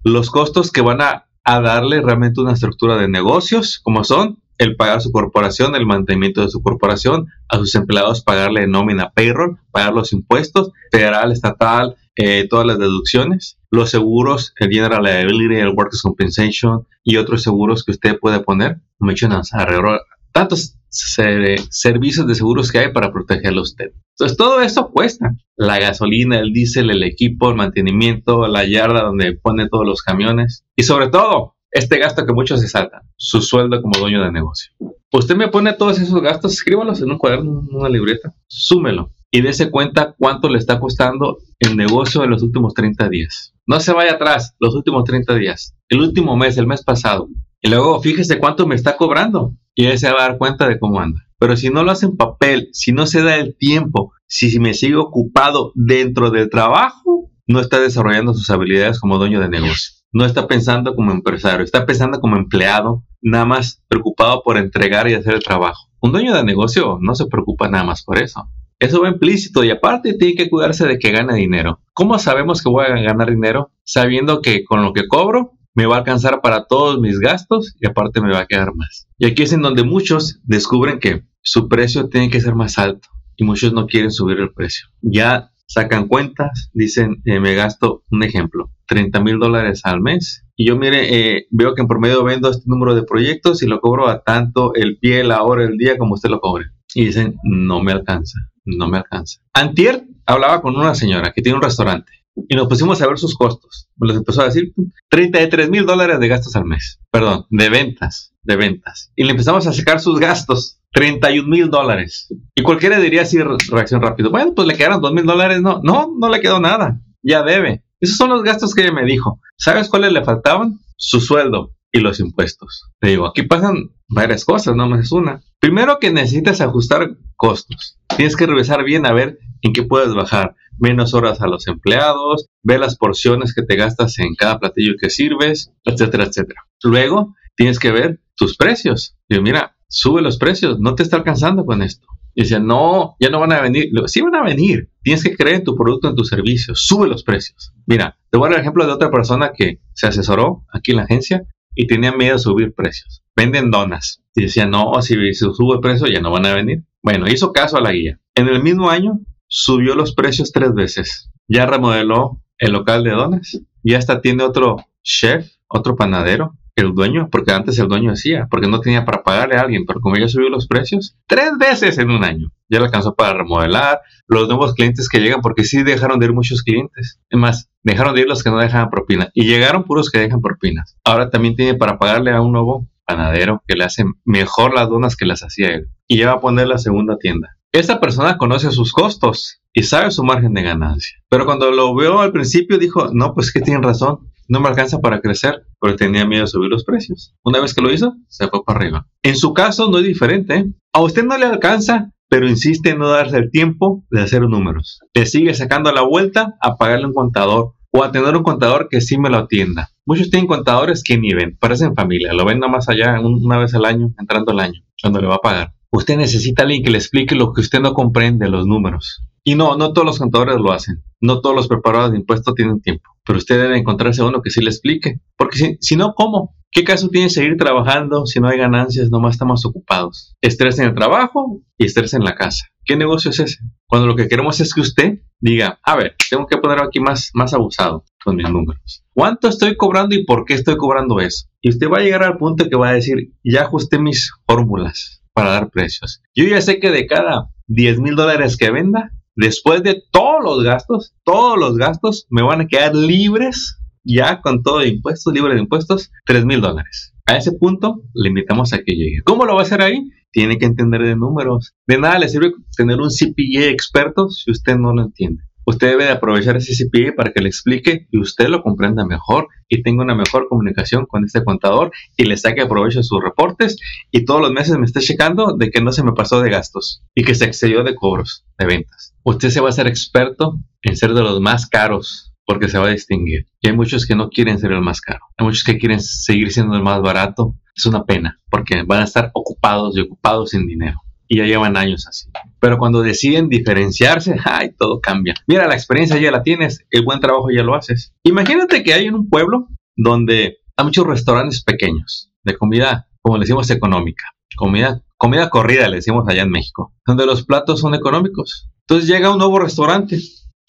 Los 0.03 0.31
costos 0.31 0.73
que 0.73 0.81
van 0.81 1.01
a, 1.01 1.29
a 1.45 1.61
darle 1.61 2.03
realmente 2.03 2.41
una 2.41 2.55
estructura 2.55 2.97
de 2.97 3.09
negocios, 3.09 3.79
como 3.81 4.03
son 4.03 4.43
el 4.59 4.75
pagar 4.75 5.01
su 5.01 5.13
corporación, 5.13 5.77
el 5.77 5.87
mantenimiento 5.87 6.41
de 6.41 6.51
su 6.51 6.61
corporación, 6.61 7.29
a 7.49 7.59
sus 7.59 7.77
empleados 7.77 8.25
pagarle 8.25 8.67
nómina 8.67 9.11
payroll, 9.11 9.61
pagar 9.71 9.95
los 9.95 10.13
impuestos, 10.13 10.73
federal, 10.91 11.31
estatal, 11.31 11.95
eh, 12.17 12.49
todas 12.49 12.67
las 12.67 12.81
deducciones, 12.81 13.59
los 13.75 13.91
seguros, 13.91 14.55
el 14.59 14.71
General 14.71 15.03
Liability, 15.03 15.57
el 15.57 15.69
Workers' 15.69 16.03
Compensation 16.03 16.87
y 17.03 17.17
otros 17.17 17.43
seguros 17.43 17.85
que 17.85 17.93
usted 17.93 18.19
puede 18.19 18.41
poner. 18.41 18.79
Mencionas 18.99 19.53
alrededor 19.53 20.01
tantos 20.33 20.77
servicios 20.91 22.27
de 22.27 22.35
seguros 22.35 22.71
que 22.71 22.79
hay 22.79 22.93
para 22.93 23.13
protegerlo 23.13 23.61
a 23.61 23.63
usted. 23.63 23.93
Entonces, 24.13 24.37
todo 24.37 24.61
eso 24.61 24.91
cuesta. 24.91 25.35
La 25.57 25.79
gasolina, 25.79 26.39
el 26.39 26.53
diésel, 26.53 26.91
el 26.91 27.03
equipo, 27.03 27.51
el 27.51 27.57
mantenimiento, 27.57 28.47
la 28.47 28.65
yarda 28.65 29.03
donde 29.03 29.33
pone 29.33 29.69
todos 29.69 29.87
los 29.87 30.03
camiones. 30.03 30.65
Y 30.77 30.85
sobre 30.85 31.09
todo, 31.09 31.57
este 31.71 31.99
gasto 31.99 32.25
que 32.25 32.33
muchos 32.33 32.61
se 32.61 32.69
saltan, 32.69 33.03
su 33.17 33.43
sueldo 33.43 33.83
como 33.83 33.99
dueño 33.99 34.23
de 34.23 34.31
negocio. 34.31 34.73
Usted 35.13 35.37
me 35.37 35.49
pone 35.49 35.73
todos 35.73 35.99
esos 35.99 36.21
gastos, 36.23 36.53
escríbalos 36.53 37.01
en 37.01 37.11
un 37.11 37.19
cuaderno, 37.19 37.65
en 37.69 37.77
una 37.77 37.89
libreta, 37.89 38.33
súmelo 38.47 39.11
y 39.35 39.41
dése 39.41 39.69
cuenta 39.69 40.15
cuánto 40.17 40.49
le 40.49 40.59
está 40.59 40.79
costando 40.79 41.39
el 41.59 41.77
negocio 41.77 42.23
en 42.23 42.31
los 42.31 42.45
últimos 42.45 42.73
30 42.73 43.09
días. 43.09 43.53
No 43.67 43.81
se 43.81 43.93
vaya 43.93 44.13
atrás, 44.13 44.55
los 44.61 44.77
últimos 44.77 45.03
30 45.03 45.35
días, 45.35 45.75
el 45.89 46.03
último 46.03 46.37
mes, 46.37 46.57
el 46.57 46.69
mes 46.69 46.85
pasado, 46.85 47.27
Y 47.61 47.69
luego 47.69 48.01
fíjese 48.01 48.39
cuánto 48.39 48.65
me 48.69 48.77
está 48.77 48.97
cobrando 48.97 49.57
y 49.75 49.87
él 49.87 49.99
se 49.99 50.09
va 50.13 50.21
a 50.21 50.29
dar 50.29 50.39
cuenta 50.39 50.69
de 50.69 50.79
cómo 50.79 51.01
anda. 51.01 51.21
Pero 51.41 51.57
si 51.57 51.71
no 51.71 51.83
lo 51.83 51.91
hace 51.91 52.07
en 52.07 52.17
papel, 52.17 52.69
si 52.73 52.93
no 52.93 53.07
se 53.07 53.23
da 53.23 53.35
el 53.35 53.57
tiempo, 53.59 54.13
si 54.29 54.57
me 54.61 54.73
sigue 54.73 54.95
ocupado 54.95 55.73
dentro 55.75 56.31
del 56.31 56.49
trabajo, 56.49 57.29
no 57.49 57.59
está 57.59 57.81
desarrollando 57.81 58.35
sus 58.35 58.49
habilidades 58.51 59.01
como 59.01 59.19
dueño 59.19 59.41
de 59.41 59.49
negocio. 59.49 59.95
No 60.13 60.25
está 60.25 60.47
pensando 60.47 60.95
como 60.95 61.11
empresario, 61.11 61.65
está 61.65 61.87
pensando 61.87 62.21
como 62.21 62.37
empleado, 62.37 63.03
nada 63.21 63.47
más 63.47 63.83
preocupado 63.89 64.43
por 64.45 64.59
entregar 64.59 65.09
y 65.11 65.15
hacer 65.15 65.35
el 65.35 65.43
trabajo. 65.43 65.89
Un 66.01 66.13
dueño 66.13 66.37
de 66.37 66.45
negocio 66.45 66.99
no 67.01 67.17
se 67.17 67.27
preocupa 67.27 67.69
nada 67.69 67.83
más 67.83 68.05
por 68.05 68.23
eso. 68.23 68.49
Eso 68.79 69.01
va 69.03 69.09
implícito 69.09 69.65
y 69.65 69.71
aparte 69.71 70.15
tiene 70.15 70.35
que 70.35 70.51
cuidarse 70.51 70.87
de 70.87 70.99
que 70.99 71.13
gane 71.13 71.35
dinero. 71.35 71.81
¿Cómo 71.93 72.19
sabemos 72.19 72.63
que 72.63 72.69
voy 72.69 72.87
a 72.87 73.01
ganar 73.01 73.31
dinero? 73.31 73.71
Sabiendo 73.85 74.43
que 74.43 74.65
con 74.65 74.83
lo 74.83 74.93
que 74.93 75.07
cobro 75.07 75.53
me 75.75 75.87
va 75.87 75.97
a 75.97 75.99
alcanzar 75.99 76.41
para 76.41 76.67
todos 76.67 77.01
mis 77.01 77.19
gastos 77.19 77.75
y 77.81 77.87
aparte 77.87 78.21
me 78.21 78.33
va 78.33 78.41
a 78.41 78.47
quedar 78.47 78.75
más. 78.75 79.09
Y 79.19 79.27
aquí 79.27 79.43
es 79.43 79.53
en 79.53 79.63
donde 79.63 79.85
muchos 79.85 80.41
descubren 80.45 80.99
que 80.99 81.23
su 81.43 81.69
precio 81.69 82.09
tiene 82.09 82.31
que 82.31 82.41
ser 82.41 82.55
más 82.55 82.79
alto 82.79 83.09
y 83.37 83.45
muchos 83.45 83.73
no 83.73 83.87
quieren 83.87 84.11
subir 84.11 84.39
el 84.39 84.53
precio. 84.53 84.89
Ya 85.03 85.51
sacan 85.67 86.09
cuentas, 86.09 86.71
dicen, 86.73 87.23
eh, 87.25 87.41
me 87.41 87.55
gasto 87.55 88.05
un 88.11 88.23
ejemplo, 88.23 88.71
30 88.87 89.21
mil 89.21 89.39
dólares 89.39 89.81
al 89.85 90.01
mes. 90.01 90.45
Y 90.57 90.69
yo 90.69 90.77
mire, 90.77 91.37
eh, 91.37 91.47
veo 91.51 91.75
que 91.75 91.83
en 91.83 91.89
promedio 91.89 92.23
vendo 92.23 92.51
este 92.51 92.65
número 92.67 92.95
de 92.95 93.03
proyectos 93.03 93.63
y 93.63 93.67
lo 93.67 93.81
cobro 93.81 94.09
a 94.09 94.23
tanto 94.23 94.75
el 94.75 94.99
pie, 94.99 95.25
la 95.25 95.43
hora, 95.43 95.65
el 95.65 95.77
día 95.77 95.99
como 95.99 96.15
usted 96.15 96.31
lo 96.31 96.41
cobre. 96.41 96.67
Y 96.95 97.07
dicen, 97.07 97.37
no 97.43 97.83
me 97.83 97.93
alcanza, 97.93 98.39
no 98.65 98.89
me 98.89 98.99
alcanza. 98.99 99.41
Antier 99.53 100.05
hablaba 100.27 100.63
con 100.63 100.77
una 100.77 100.95
señora 100.95 101.33
que 101.33 101.43
tiene 101.43 101.57
un 101.57 101.63
restaurante 101.63 102.13
y 102.49 102.55
nos 102.57 102.69
pusimos 102.69 103.01
a 103.01 103.07
ver 103.07 103.19
sus 103.19 103.37
costos. 103.37 103.89
Me 103.97 104.09
los 104.09 104.17
empezó 104.17 104.43
a 104.43 104.47
decir 104.47 104.73
33 105.11 105.71
mil 105.71 105.87
dólares 105.87 106.19
de 106.19 106.29
gastos 106.29 106.57
al 106.57 106.65
mes. 106.65 107.01
Perdón, 107.11 107.47
de 107.51 107.69
ventas, 107.69 108.35
de 108.43 108.57
ventas. 108.57 109.13
Y 109.17 109.25
le 109.25 109.33
empezamos 109.33 109.67
a 109.67 109.73
sacar 109.73 110.01
sus 110.01 110.19
gastos. 110.19 110.81
31 110.93 111.49
mil 111.49 111.71
dólares. 111.71 112.29
Y 112.55 112.63
cualquiera 112.63 113.01
diría 113.01 113.23
así, 113.23 113.39
reacción 113.41 114.01
rápido. 114.01 114.31
Bueno, 114.31 114.55
pues 114.55 114.69
le 114.69 114.77
quedaron 114.77 115.01
2 115.01 115.13
mil 115.13 115.27
dólares. 115.27 115.61
No, 115.61 115.81
no, 115.83 116.15
no 116.17 116.29
le 116.29 116.41
quedó 116.41 116.61
nada. 116.61 117.01
Ya 117.23 117.43
debe. 117.43 117.83
Esos 118.01 118.17
son 118.17 118.31
los 118.31 118.45
gastos 118.45 118.75
que 118.75 118.83
ella 118.83 118.93
me 118.93 119.05
dijo. 119.05 119.41
¿Sabes 119.57 119.89
cuáles 119.89 120.13
le 120.13 120.25
faltaban? 120.25 120.79
Su 120.97 121.21
sueldo 121.21 121.73
y 121.95 122.01
los 122.01 122.19
impuestos. 122.19 122.91
Te 123.01 123.11
digo, 123.11 123.27
aquí 123.27 123.45
pasan 123.45 123.93
varias 124.09 124.45
cosas, 124.45 124.75
no 124.75 124.89
más 124.89 125.05
es 125.05 125.13
una. 125.13 125.41
Primero 125.61 125.99
que 126.01 126.13
necesitas 126.13 126.61
ajustar 126.61 127.17
costos. 127.37 127.99
Tienes 128.17 128.37
que 128.37 128.47
revisar 128.47 128.83
bien 128.85 129.07
a 129.07 129.13
ver 129.13 129.39
en 129.63 129.73
qué 129.73 129.85
puedes 129.85 130.13
bajar 130.13 130.57
menos 130.77 131.15
horas 131.15 131.41
a 131.41 131.47
los 131.47 131.69
empleados, 131.69 132.49
ve 132.65 132.79
las 132.79 132.97
porciones 132.97 133.55
que 133.55 133.63
te 133.63 133.77
gastas 133.77 134.19
en 134.19 134.35
cada 134.35 134.59
platillo 134.59 134.95
que 135.01 135.09
sirves, 135.09 135.73
etcétera, 135.85 136.25
etcétera. 136.25 136.63
Luego, 136.83 137.37
tienes 137.55 137.79
que 137.79 137.93
ver 137.93 138.21
tus 138.35 138.57
precios. 138.57 139.17
Y 139.29 139.39
mira, 139.41 139.77
sube 139.89 140.21
los 140.21 140.37
precios, 140.37 140.81
no 140.81 140.97
te 140.97 141.05
está 141.05 141.17
alcanzando 141.19 141.65
con 141.65 141.81
esto. 141.81 142.09
Y 142.35 142.43
dice, 142.43 142.59
no, 142.59 143.15
ya 143.21 143.31
no 143.31 143.39
van 143.39 143.53
a 143.53 143.61
venir. 143.61 143.91
Sí 144.07 144.21
van 144.21 144.35
a 144.35 144.43
venir. 144.43 144.91
Tienes 145.03 145.23
que 145.23 145.37
creer 145.37 145.59
en 145.59 145.65
tu 145.65 145.77
producto, 145.77 146.09
en 146.09 146.17
tu 146.17 146.25
servicio. 146.25 146.75
Sube 146.75 147.07
los 147.07 147.23
precios. 147.23 147.73
Mira, 147.87 148.19
te 148.31 148.39
voy 148.39 148.49
a 148.49 148.51
dar 148.51 148.59
el 148.59 148.63
ejemplo 148.63 148.85
de 148.85 148.93
otra 148.93 149.13
persona 149.13 149.53
que 149.57 149.79
se 149.93 150.09
asesoró 150.09 150.65
aquí 150.73 150.91
en 150.91 150.97
la 150.97 151.05
agencia 151.05 151.45
y 151.75 151.87
tenía 151.87 152.13
miedo 152.13 152.35
de 152.35 152.39
subir 152.39 152.75
precios. 152.75 153.23
Venden 153.37 153.71
donas. 153.71 154.23
Y 154.35 154.43
decía, 154.43 154.67
no, 154.67 155.01
si 155.03 155.15
se 155.35 155.53
sube 155.53 155.81
precio 155.81 156.07
ya 156.07 156.21
no 156.21 156.31
van 156.31 156.47
a 156.47 156.55
venir. 156.55 156.85
Bueno, 157.03 157.29
hizo 157.29 157.53
caso 157.53 157.77
a 157.77 157.81
la 157.81 157.93
guía. 157.93 158.19
En 158.35 158.49
el 158.49 158.63
mismo 158.63 158.91
año 158.91 159.21
subió 159.47 159.95
los 159.95 160.15
precios 160.15 160.53
tres 160.53 160.73
veces. 160.75 161.31
Ya 161.49 161.67
remodeló 161.67 162.41
el 162.59 162.73
local 162.73 163.05
de 163.05 163.11
donas. 163.11 163.61
Ya 163.83 163.99
hasta 163.99 164.21
tiene 164.21 164.43
otro 164.43 164.77
chef, 165.03 165.53
otro 165.69 165.97
panadero, 165.97 166.57
el 166.77 166.95
dueño, 166.95 167.29
porque 167.31 167.53
antes 167.53 167.79
el 167.79 167.89
dueño 167.89 168.11
decía, 168.11 168.49
porque 168.51 168.69
no 168.69 168.81
tenía 168.81 169.05
para 169.05 169.23
pagarle 169.23 169.57
a 169.57 169.61
alguien, 169.61 169.85
pero 169.87 170.01
como 170.01 170.17
ya 170.17 170.29
subió 170.29 170.49
los 170.49 170.67
precios, 170.67 171.17
tres 171.27 171.53
veces 171.59 171.99
en 171.99 172.11
un 172.11 172.25
año. 172.25 172.51
Ya 172.69 172.79
le 172.79 172.87
alcanzó 172.87 173.15
para 173.15 173.35
remodelar, 173.35 174.01
los 174.27 174.49
nuevos 174.49 174.75
clientes 174.75 175.09
que 175.09 175.21
llegan, 175.21 175.41
porque 175.41 175.65
sí 175.65 175.83
dejaron 175.83 176.19
de 176.19 176.27
ir 176.27 176.33
muchos 176.33 176.63
clientes. 176.63 177.21
Es 177.29 177.39
más, 177.39 177.71
dejaron 177.83 178.15
de 178.15 178.23
ir 178.23 178.29
los 178.29 178.43
que 178.43 178.51
no 178.51 178.59
dejaban 178.59 178.91
propina 178.91 179.29
y 179.35 179.47
llegaron 179.47 179.85
puros 179.85 180.11
que 180.11 180.19
dejan 180.19 180.41
propinas. 180.41 180.97
Ahora 181.05 181.31
también 181.31 181.57
tiene 181.57 181.75
para 181.75 181.99
pagarle 181.99 182.33
a 182.33 182.41
un 182.41 182.53
nuevo 182.53 182.89
panadero 183.07 183.63
que 183.67 183.77
le 183.77 183.85
hace 183.85 184.05
mejor 184.25 184.75
las 184.75 184.89
donas 184.89 185.17
que 185.17 185.27
las 185.27 185.43
hacía 185.43 185.75
él. 185.75 185.89
Y 186.09 186.19
ya 186.19 186.29
va 186.29 186.33
a 186.35 186.41
poner 186.41 186.69
la 186.69 186.79
segunda 186.79 187.17
tienda. 187.19 187.57
Esta 187.73 188.01
persona 188.01 188.39
conoce 188.39 188.71
sus 188.71 188.93
costos 188.93 189.61
y 189.73 189.83
sabe 189.83 190.11
su 190.11 190.23
margen 190.23 190.55
de 190.55 190.63
ganancia. 190.63 191.19
Pero 191.29 191.45
cuando 191.45 191.71
lo 191.73 191.95
veo 191.95 192.21
al 192.21 192.33
principio 192.33 192.79
dijo, 192.79 193.11
no, 193.13 193.35
pues 193.35 193.53
que 193.53 193.61
tienen 193.61 193.83
razón, 193.83 194.31
no 194.49 194.61
me 194.61 194.69
alcanza 194.69 195.01
para 195.01 195.21
crecer, 195.21 195.67
pero 195.81 195.97
tenía 195.97 196.25
miedo 196.25 196.43
de 196.43 196.49
subir 196.49 196.71
los 196.71 196.85
precios. 196.85 197.35
Una 197.43 197.61
vez 197.61 197.75
que 197.75 197.83
lo 197.83 197.93
hizo, 197.93 198.15
se 198.29 198.49
fue 198.49 198.65
para 198.65 198.79
arriba. 198.79 199.07
En 199.23 199.37
su 199.37 199.53
caso 199.55 199.91
no 199.91 199.99
es 199.99 200.05
diferente. 200.05 200.67
A 200.93 201.01
usted 201.01 201.25
no 201.25 201.37
le 201.37 201.47
alcanza, 201.47 202.13
pero 202.29 202.49
insiste 202.49 202.91
en 202.91 202.99
no 202.99 203.09
darse 203.09 203.37
el 203.37 203.51
tiempo 203.51 204.05
de 204.11 204.23
hacer 204.23 204.43
números. 204.43 205.01
Le 205.15 205.27
sigue 205.27 205.55
sacando 205.55 205.93
la 205.93 206.03
vuelta 206.03 206.55
a 206.61 206.77
pagarle 206.77 207.07
un 207.07 207.15
contador 207.15 207.75
o 207.91 208.03
a 208.03 208.11
tener 208.11 208.37
un 208.37 208.43
contador 208.43 208.89
que 208.91 209.01
sí 209.01 209.19
me 209.19 209.31
lo 209.31 209.39
atienda. 209.39 209.91
Muchos 210.05 210.31
tienen 210.31 210.49
contadores 210.49 211.03
que 211.05 211.17
ni 211.17 211.33
ven, 211.33 211.57
parecen 211.59 211.95
familia, 211.95 212.33
lo 212.33 212.45
ven 212.45 212.59
nada 212.59 212.73
más 212.73 212.89
allá 212.89 213.21
una 213.21 213.59
vez 213.59 213.75
al 213.75 213.85
año, 213.85 214.13
entrando 214.19 214.53
el 214.53 214.61
año, 214.61 214.81
cuando 215.01 215.21
le 215.21 215.29
va 215.29 215.37
a 215.37 215.43
pagar. 215.43 215.75
Usted 215.93 216.17
necesita 216.17 216.63
a 216.63 216.65
alguien 216.65 216.83
que 216.83 216.91
le 216.91 216.99
explique 216.99 217.37
lo 217.37 217.53
que 217.53 217.61
usted 217.61 217.81
no 217.81 217.95
comprende, 217.95 218.49
los 218.49 218.67
números. 218.67 219.23
Y 219.45 219.55
no, 219.55 219.77
no 219.77 219.93
todos 219.93 220.07
los 220.07 220.19
contadores 220.19 220.57
lo 220.57 220.73
hacen. 220.73 221.05
No 221.21 221.41
todos 221.41 221.55
los 221.55 221.69
preparadores 221.69 222.13
de 222.13 222.19
impuestos 222.19 222.55
tienen 222.55 222.81
tiempo. 222.81 223.11
Pero 223.25 223.39
usted 223.39 223.61
debe 223.61 223.79
encontrarse 223.79 224.23
uno 224.23 224.43
que 224.43 224.51
sí 224.51 224.63
le 224.63 224.71
explique. 224.71 225.21
Porque 225.37 225.59
si, 225.59 225.77
si 225.81 225.97
no, 225.97 226.15
¿cómo? 226.15 226.57
¿Qué 226.71 226.83
caso 226.83 227.09
tiene 227.09 227.31
seguir 227.31 227.57
trabajando 227.57 228.27
si 228.27 228.41
no 228.41 228.49
hay 228.49 228.59
ganancias? 228.59 229.09
Nomás 229.09 229.35
estamos 229.35 229.65
ocupados. 229.65 230.35
Estrés 230.41 230.79
en 230.81 230.87
el 230.87 230.95
trabajo 230.95 231.61
y 231.79 231.85
estrés 231.85 232.15
en 232.15 232.25
la 232.25 232.35
casa. 232.35 232.67
¿Qué 232.85 232.97
negocio 232.97 233.31
es 233.31 233.39
ese? 233.39 233.59
Cuando 233.87 234.09
lo 234.09 234.17
que 234.17 234.27
queremos 234.27 234.59
es 234.61 234.75
que 234.75 234.81
usted 234.81 235.21
diga, 235.39 235.79
a 235.85 235.95
ver, 235.95 236.17
tengo 236.29 236.47
que 236.47 236.59
poner 236.59 236.83
aquí 236.83 236.99
más, 236.99 237.31
más 237.33 237.55
abusado 237.55 238.05
con 238.25 238.35
mis 238.37 238.51
números. 238.51 239.05
¿Cuánto 239.13 239.49
estoy 239.49 239.77
cobrando 239.77 240.17
y 240.17 240.25
por 240.25 240.45
qué 240.45 240.55
estoy 240.55 240.77
cobrando 240.77 241.21
eso? 241.21 241.47
Y 241.63 241.71
usted 241.71 241.89
va 241.89 241.99
a 241.99 242.03
llegar 242.03 242.25
al 242.25 242.39
punto 242.39 242.69
que 242.69 242.77
va 242.77 242.89
a 242.89 242.95
decir, 242.95 243.33
ya 243.45 243.63
ajusté 243.63 244.01
mis 244.01 244.33
fórmulas 244.47 245.23
para 245.33 245.51
dar 245.51 245.71
precios. 245.71 246.23
Yo 246.35 246.45
ya 246.45 246.61
sé 246.61 246.81
que 246.81 246.91
de 246.91 247.07
cada 247.07 247.51
10 247.69 248.01
mil 248.01 248.17
dólares 248.17 248.57
que 248.57 248.73
venda, 248.73 249.13
después 249.37 249.83
de 249.83 250.03
todos 250.11 250.43
los 250.43 250.63
gastos, 250.63 251.15
todos 251.25 251.59
los 251.59 251.77
gastos 251.77 252.27
me 252.31 252.43
van 252.43 252.63
a 252.63 252.67
quedar 252.67 252.95
libres, 252.95 253.79
ya 254.05 254.41
con 254.41 254.63
todo 254.63 254.81
de 254.81 254.89
impuestos, 254.89 255.33
libre 255.33 255.55
de 255.55 255.61
impuestos, 255.61 256.11
3 256.27 256.45
mil 256.45 256.61
dólares. 256.61 257.15
A 257.27 257.37
ese 257.37 257.53
punto 257.53 258.03
le 258.13 258.29
invitamos 258.29 258.73
a 258.73 258.79
que 258.79 258.95
llegue. 258.95 259.23
¿Cómo 259.25 259.47
lo 259.47 259.55
va 259.55 259.61
a 259.61 259.65
hacer 259.65 259.81
ahí? 259.81 260.11
Tiene 260.31 260.59
que 260.59 260.67
entender 260.67 261.03
de 261.03 261.17
números. 261.17 261.75
De 261.87 261.99
nada 261.99 262.19
le 262.19 262.29
sirve 262.29 262.53
tener 262.77 263.01
un 263.01 263.09
CPA 263.09 263.67
experto 263.71 264.29
si 264.29 264.51
usted 264.51 264.77
no 264.77 264.93
lo 264.93 265.05
entiende. 265.05 265.44
Usted 265.67 265.89
debe 265.89 266.11
aprovechar 266.11 266.57
ese 266.57 266.75
CPA 266.75 267.15
para 267.17 267.33
que 267.33 267.41
le 267.41 267.49
explique 267.49 268.07
y 268.11 268.19
usted 268.19 268.49
lo 268.49 268.63
comprenda 268.63 269.07
mejor 269.07 269.49
y 269.69 269.83
tenga 269.83 270.03
una 270.03 270.15
mejor 270.15 270.49
comunicación 270.49 271.07
con 271.07 271.25
este 271.25 271.43
contador 271.43 271.91
y 272.17 272.25
le 272.25 272.37
saque 272.37 272.67
provecho 272.67 272.99
de 272.99 273.05
sus 273.05 273.23
reportes 273.23 273.77
y 274.11 274.25
todos 274.25 274.41
los 274.41 274.53
meses 274.53 274.77
me 274.77 274.85
esté 274.85 275.01
checando 275.01 275.57
de 275.57 275.71
que 275.71 275.81
no 275.81 275.93
se 275.93 276.05
me 276.05 276.13
pasó 276.13 276.41
de 276.41 276.51
gastos 276.51 277.03
y 277.15 277.25
que 277.25 277.35
se 277.35 277.47
excedió 277.47 277.83
de 277.83 277.95
cobros 277.95 278.45
de 278.59 278.67
ventas. 278.67 279.15
Usted 279.23 279.51
se 279.51 279.61
va 279.61 279.71
a 279.71 279.73
ser 279.73 279.87
experto 279.87 280.59
en 280.83 280.97
ser 280.97 281.15
de 281.15 281.23
los 281.23 281.41
más 281.41 281.67
caros 281.67 282.33
porque 282.47 282.69
se 282.69 282.79
va 282.79 282.89
a 282.89 282.93
distinguir. 282.93 283.47
Y 283.63 283.69
hay 283.69 283.77
muchos 283.77 284.05
que 284.05 284.15
no 284.15 284.29
quieren 284.29 284.59
ser 284.59 284.73
el 284.73 284.83
más 284.83 285.01
caro. 285.01 285.21
Hay 285.39 285.47
muchos 285.47 285.65
que 285.65 285.79
quieren 285.79 286.01
seguir 286.01 286.53
siendo 286.53 286.77
el 286.77 286.83
más 286.83 287.01
barato. 287.01 287.55
Es 287.75 287.87
una 287.87 288.05
pena 288.05 288.39
porque 288.51 288.83
van 288.87 289.01
a 289.01 289.05
estar 289.05 289.31
ocupados 289.33 289.97
y 289.97 290.01
ocupados 290.01 290.51
sin 290.51 290.67
dinero 290.67 291.04
y 291.29 291.39
ya 291.39 291.45
llevan 291.45 291.77
años 291.77 292.07
así. 292.07 292.29
Pero 292.61 292.79
cuando 292.79 293.03
deciden 293.03 293.49
diferenciarse, 293.49 294.37
¡ay! 294.45 294.73
Todo 294.79 295.01
cambia. 295.01 295.35
Mira, 295.47 295.67
la 295.67 295.75
experiencia 295.75 296.19
ya 296.19 296.31
la 296.31 296.43
tienes, 296.43 296.85
el 296.91 297.05
buen 297.05 297.21
trabajo 297.21 297.49
ya 297.51 297.63
lo 297.63 297.75
haces. 297.75 298.13
Imagínate 298.23 298.83
que 298.83 298.95
hay 298.95 299.07
en 299.07 299.15
un 299.15 299.29
pueblo 299.29 299.69
donde 299.97 300.59
hay 300.77 300.85
muchos 300.85 301.07
restaurantes 301.07 301.63
pequeños 301.63 302.31
de 302.43 302.57
comida, 302.57 303.09
como 303.23 303.37
le 303.37 303.43
decimos, 303.43 303.71
económica. 303.71 304.25
Comida, 304.57 305.03
comida 305.17 305.51
corrida, 305.51 305.89
le 305.89 305.97
decimos 305.97 306.29
allá 306.29 306.43
en 306.43 306.51
México, 306.51 306.93
donde 307.07 307.27
los 307.27 307.45
platos 307.45 307.81
son 307.81 307.95
económicos. 307.95 308.69
Entonces 308.87 309.09
llega 309.09 309.33
un 309.33 309.39
nuevo 309.39 309.59
restaurante. 309.59 310.19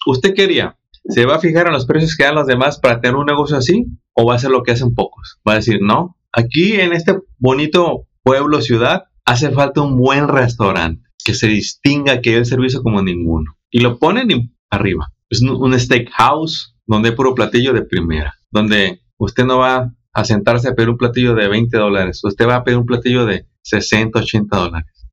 ¿Usted 0.06 0.34
quería? 0.34 0.76
¿Se 1.08 1.24
va 1.24 1.36
a 1.36 1.40
fijar 1.40 1.66
en 1.66 1.72
los 1.72 1.86
precios 1.86 2.16
que 2.16 2.24
dan 2.24 2.34
los 2.34 2.46
demás 2.46 2.78
para 2.78 3.00
tener 3.00 3.16
un 3.16 3.26
negocio 3.26 3.56
así? 3.56 3.86
¿O 4.12 4.24
va 4.24 4.32
a 4.32 4.36
hacer 4.36 4.50
lo 4.50 4.62
que 4.62 4.72
hacen 4.72 4.94
pocos? 4.94 5.38
Va 5.46 5.52
a 5.52 5.56
decir, 5.56 5.78
no, 5.80 6.16
aquí 6.32 6.80
en 6.80 6.92
este 6.92 7.16
bonito 7.38 8.06
pueblo, 8.22 8.60
ciudad, 8.60 9.04
hace 9.26 9.50
falta 9.50 9.82
un 9.82 9.96
buen 9.96 10.28
restaurante 10.28 11.06
que 11.24 11.34
se 11.34 11.48
distinga, 11.48 12.20
que 12.20 12.30
dé 12.30 12.36
el 12.38 12.46
servicio 12.46 12.82
como 12.82 13.02
ninguno. 13.02 13.58
Y 13.70 13.80
lo 13.80 13.98
ponen 13.98 14.54
arriba. 14.70 15.12
Es 15.28 15.42
un 15.42 15.78
steakhouse 15.78 16.76
donde 16.86 17.10
hay 17.10 17.16
puro 17.16 17.34
platillo 17.34 17.72
de 17.72 17.82
primera, 17.82 18.34
donde 18.50 19.00
usted 19.18 19.44
no 19.44 19.58
va 19.58 19.92
a 20.12 20.24
sentarse 20.24 20.68
a 20.68 20.74
pedir 20.74 20.88
un 20.88 20.96
platillo 20.96 21.34
de 21.34 21.48
20 21.48 21.76
dólares, 21.76 22.22
usted 22.24 22.46
va 22.46 22.56
a 22.56 22.64
pedir 22.64 22.78
un 22.78 22.86
platillo 22.86 23.26
de 23.26 23.46
60, 23.62 24.20
80 24.20 24.56
dólares. 24.56 25.08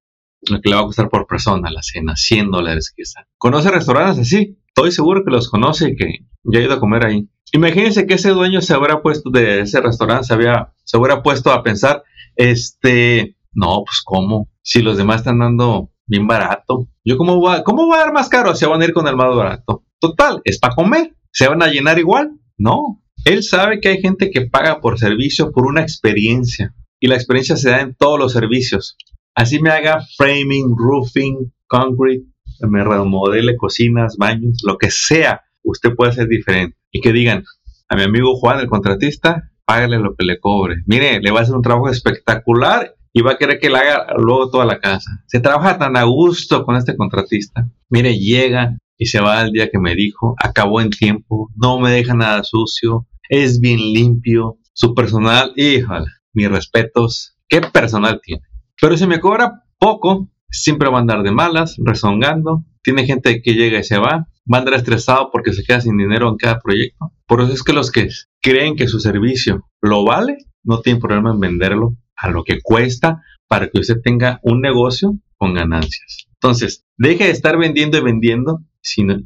Lo 0.50 0.62
que 0.62 0.70
le 0.70 0.76
va 0.76 0.82
a 0.82 0.86
costar 0.86 1.10
por 1.10 1.26
persona 1.26 1.72
la 1.72 1.82
cena, 1.82 2.16
100 2.16 2.52
dólares 2.52 2.94
quizá. 2.96 3.26
¿Conoce 3.38 3.72
restaurantes 3.72 4.20
así? 4.20 4.60
Estoy 4.68 4.92
seguro 4.92 5.24
que 5.26 5.32
los 5.32 5.50
conoce 5.50 5.90
y 5.90 5.96
que 5.96 6.20
ya 6.44 6.60
ha 6.60 6.64
ido 6.64 6.74
a 6.74 6.80
comer 6.80 7.06
ahí. 7.06 7.28
Imagínense 7.54 8.06
que 8.06 8.16
ese 8.16 8.30
dueño 8.30 8.62
se 8.62 8.78
hubiera 8.78 9.02
puesto 9.02 9.30
de 9.30 9.62
ese 9.62 9.82
restaurante, 9.82 10.26
se, 10.26 10.36
se 10.84 10.98
hubiera 10.98 11.24
puesto 11.24 11.52
a 11.52 11.64
pensar, 11.64 12.04
este, 12.36 13.36
no, 13.54 13.84
pues 13.86 14.02
cómo, 14.04 14.50
si 14.62 14.82
los 14.82 14.98
demás 14.98 15.18
están 15.18 15.40
dando 15.40 15.92
bien 16.06 16.28
barato, 16.28 16.88
yo 17.04 17.18
cómo 17.18 17.38
voy 17.38 17.58
a, 17.58 17.64
cómo 17.64 17.86
voy 17.86 17.96
a 17.96 18.02
dar 18.02 18.14
más 18.14 18.30
caro, 18.30 18.56
se 18.56 18.66
van 18.66 18.82
a 18.82 18.86
ir 18.86 18.94
con 18.94 19.08
el 19.08 19.16
más 19.16 19.36
barato. 19.36 19.84
Total, 20.00 20.42
es 20.44 20.60
para 20.60 20.76
comer, 20.76 21.16
se 21.32 21.48
van 21.48 21.64
a 21.64 21.68
llenar 21.68 22.00
igual. 22.00 22.32
No, 22.58 23.02
él 23.26 23.44
sabe 23.44 23.80
que 23.80 23.90
hay 23.90 24.02
gente 24.02 24.32
que 24.32 24.48
paga 24.48 24.82
por 24.82 25.00
servicio 25.00 25.52
por 25.52 25.66
una 25.66 25.82
experiencia 25.82 26.76
y 27.00 27.08
la 27.08 27.16
experiencia 27.16 27.58
se 27.58 27.70
da 27.70 27.82
en 27.82 27.96
todos 27.96 28.20
los 28.20 28.32
servicios. 28.32 28.98
Así 29.36 29.62
me 29.62 29.72
haga 29.72 30.02
framing, 30.18 30.76
roofing, 30.78 31.54
concrete, 31.68 32.26
me 32.62 32.84
remodele 32.84 33.58
cocinas, 33.58 34.16
baños, 34.18 34.60
lo 34.64 34.78
que 34.78 34.92
sea, 34.92 35.42
usted 35.64 35.96
puede 35.96 36.14
ser 36.14 36.28
diferente. 36.28 36.78
Y 36.92 37.02
que 37.02 37.12
digan, 37.12 37.44
a 37.90 37.96
mi 37.96 38.04
amigo 38.04 38.36
Juan, 38.36 38.60
el 38.60 38.68
contratista, 38.68 39.52
págale 39.66 39.98
lo 40.00 40.16
que 40.16 40.26
le 40.26 40.40
cobre. 40.40 40.84
Mire, 40.86 41.20
le 41.20 41.32
va 41.32 41.40
a 41.40 41.44
hacer 41.44 41.56
un 41.56 41.62
trabajo 41.62 41.90
espectacular 41.90 42.96
y 43.14 43.22
va 43.22 43.34
a 43.34 43.38
querer 43.38 43.60
que 43.60 43.70
le 43.70 43.78
haga 43.78 44.08
luego 44.18 44.50
toda 44.50 44.66
la 44.66 44.80
casa. 44.80 45.24
Se 45.28 45.40
trabaja 45.40 45.78
tan 45.78 45.96
a 45.96 46.04
gusto 46.04 46.66
con 46.66 46.76
este 46.76 46.98
contratista. 46.98 47.70
Mire, 47.90 48.18
llega 48.18 48.76
y 48.98 49.06
se 49.06 49.22
va 49.22 49.40
al 49.40 49.52
día 49.52 49.70
que 49.70 49.80
me 49.80 49.96
dijo, 49.96 50.36
acabó 50.40 50.82
en 50.82 50.90
tiempo, 50.90 51.50
no 51.56 51.80
me 51.80 51.92
deja 51.92 52.16
nada 52.16 52.44
sucio, 52.44 53.08
es 53.30 53.60
bien 53.60 53.78
limpio, 53.78 54.58
su 54.74 54.96
personal, 54.96 55.54
híjole, 55.56 56.08
mis 56.34 56.50
respetos, 56.50 57.38
qué 57.48 57.62
personal 57.62 58.20
tiene. 58.24 58.44
Pero 58.82 58.98
si 58.98 59.06
me 59.06 59.20
cobra 59.20 59.64
poco, 59.78 60.30
siempre 60.50 60.90
va 60.90 60.98
a 60.98 61.02
andar 61.02 61.22
de 61.22 61.32
malas, 61.32 61.76
rezongando, 61.78 62.66
tiene 62.82 63.06
gente 63.06 63.42
que 63.42 63.54
llega 63.54 63.80
y 63.80 63.84
se 63.84 64.00
va, 64.00 64.28
va 64.52 64.58
a 64.58 64.60
andar 64.60 64.74
estresado 64.74 65.30
porque 65.32 65.54
se 65.54 65.64
queda 65.64 65.82
sin 65.82 65.98
dinero 65.98 66.30
en 66.30 66.38
cada 66.38 66.60
proyecto. 66.60 67.14
Por 67.28 67.42
eso 67.42 67.54
es 67.54 67.64
que 67.64 67.74
los 67.74 67.92
que 67.92 68.10
creen 68.42 68.76
que 68.76 68.88
su 68.88 69.00
servicio 69.00 69.70
lo 69.82 70.04
vale, 70.04 70.38
no 70.64 70.80
tienen 70.80 71.02
problema 71.02 71.32
en 71.32 71.40
venderlo 71.40 71.96
a 72.24 72.32
lo 72.32 72.44
que 72.44 72.62
cuesta 72.62 73.22
para 73.48 73.68
que 73.70 73.80
usted 73.80 74.02
tenga 74.02 74.40
un 74.42 74.62
negocio 74.62 75.20
con 75.38 75.54
ganancias. 75.54 76.26
Entonces, 76.36 76.86
deje 76.98 77.26
de 77.26 77.32
estar 77.32 77.58
vendiendo 77.58 77.98
y 77.98 78.02
vendiendo 78.02 78.62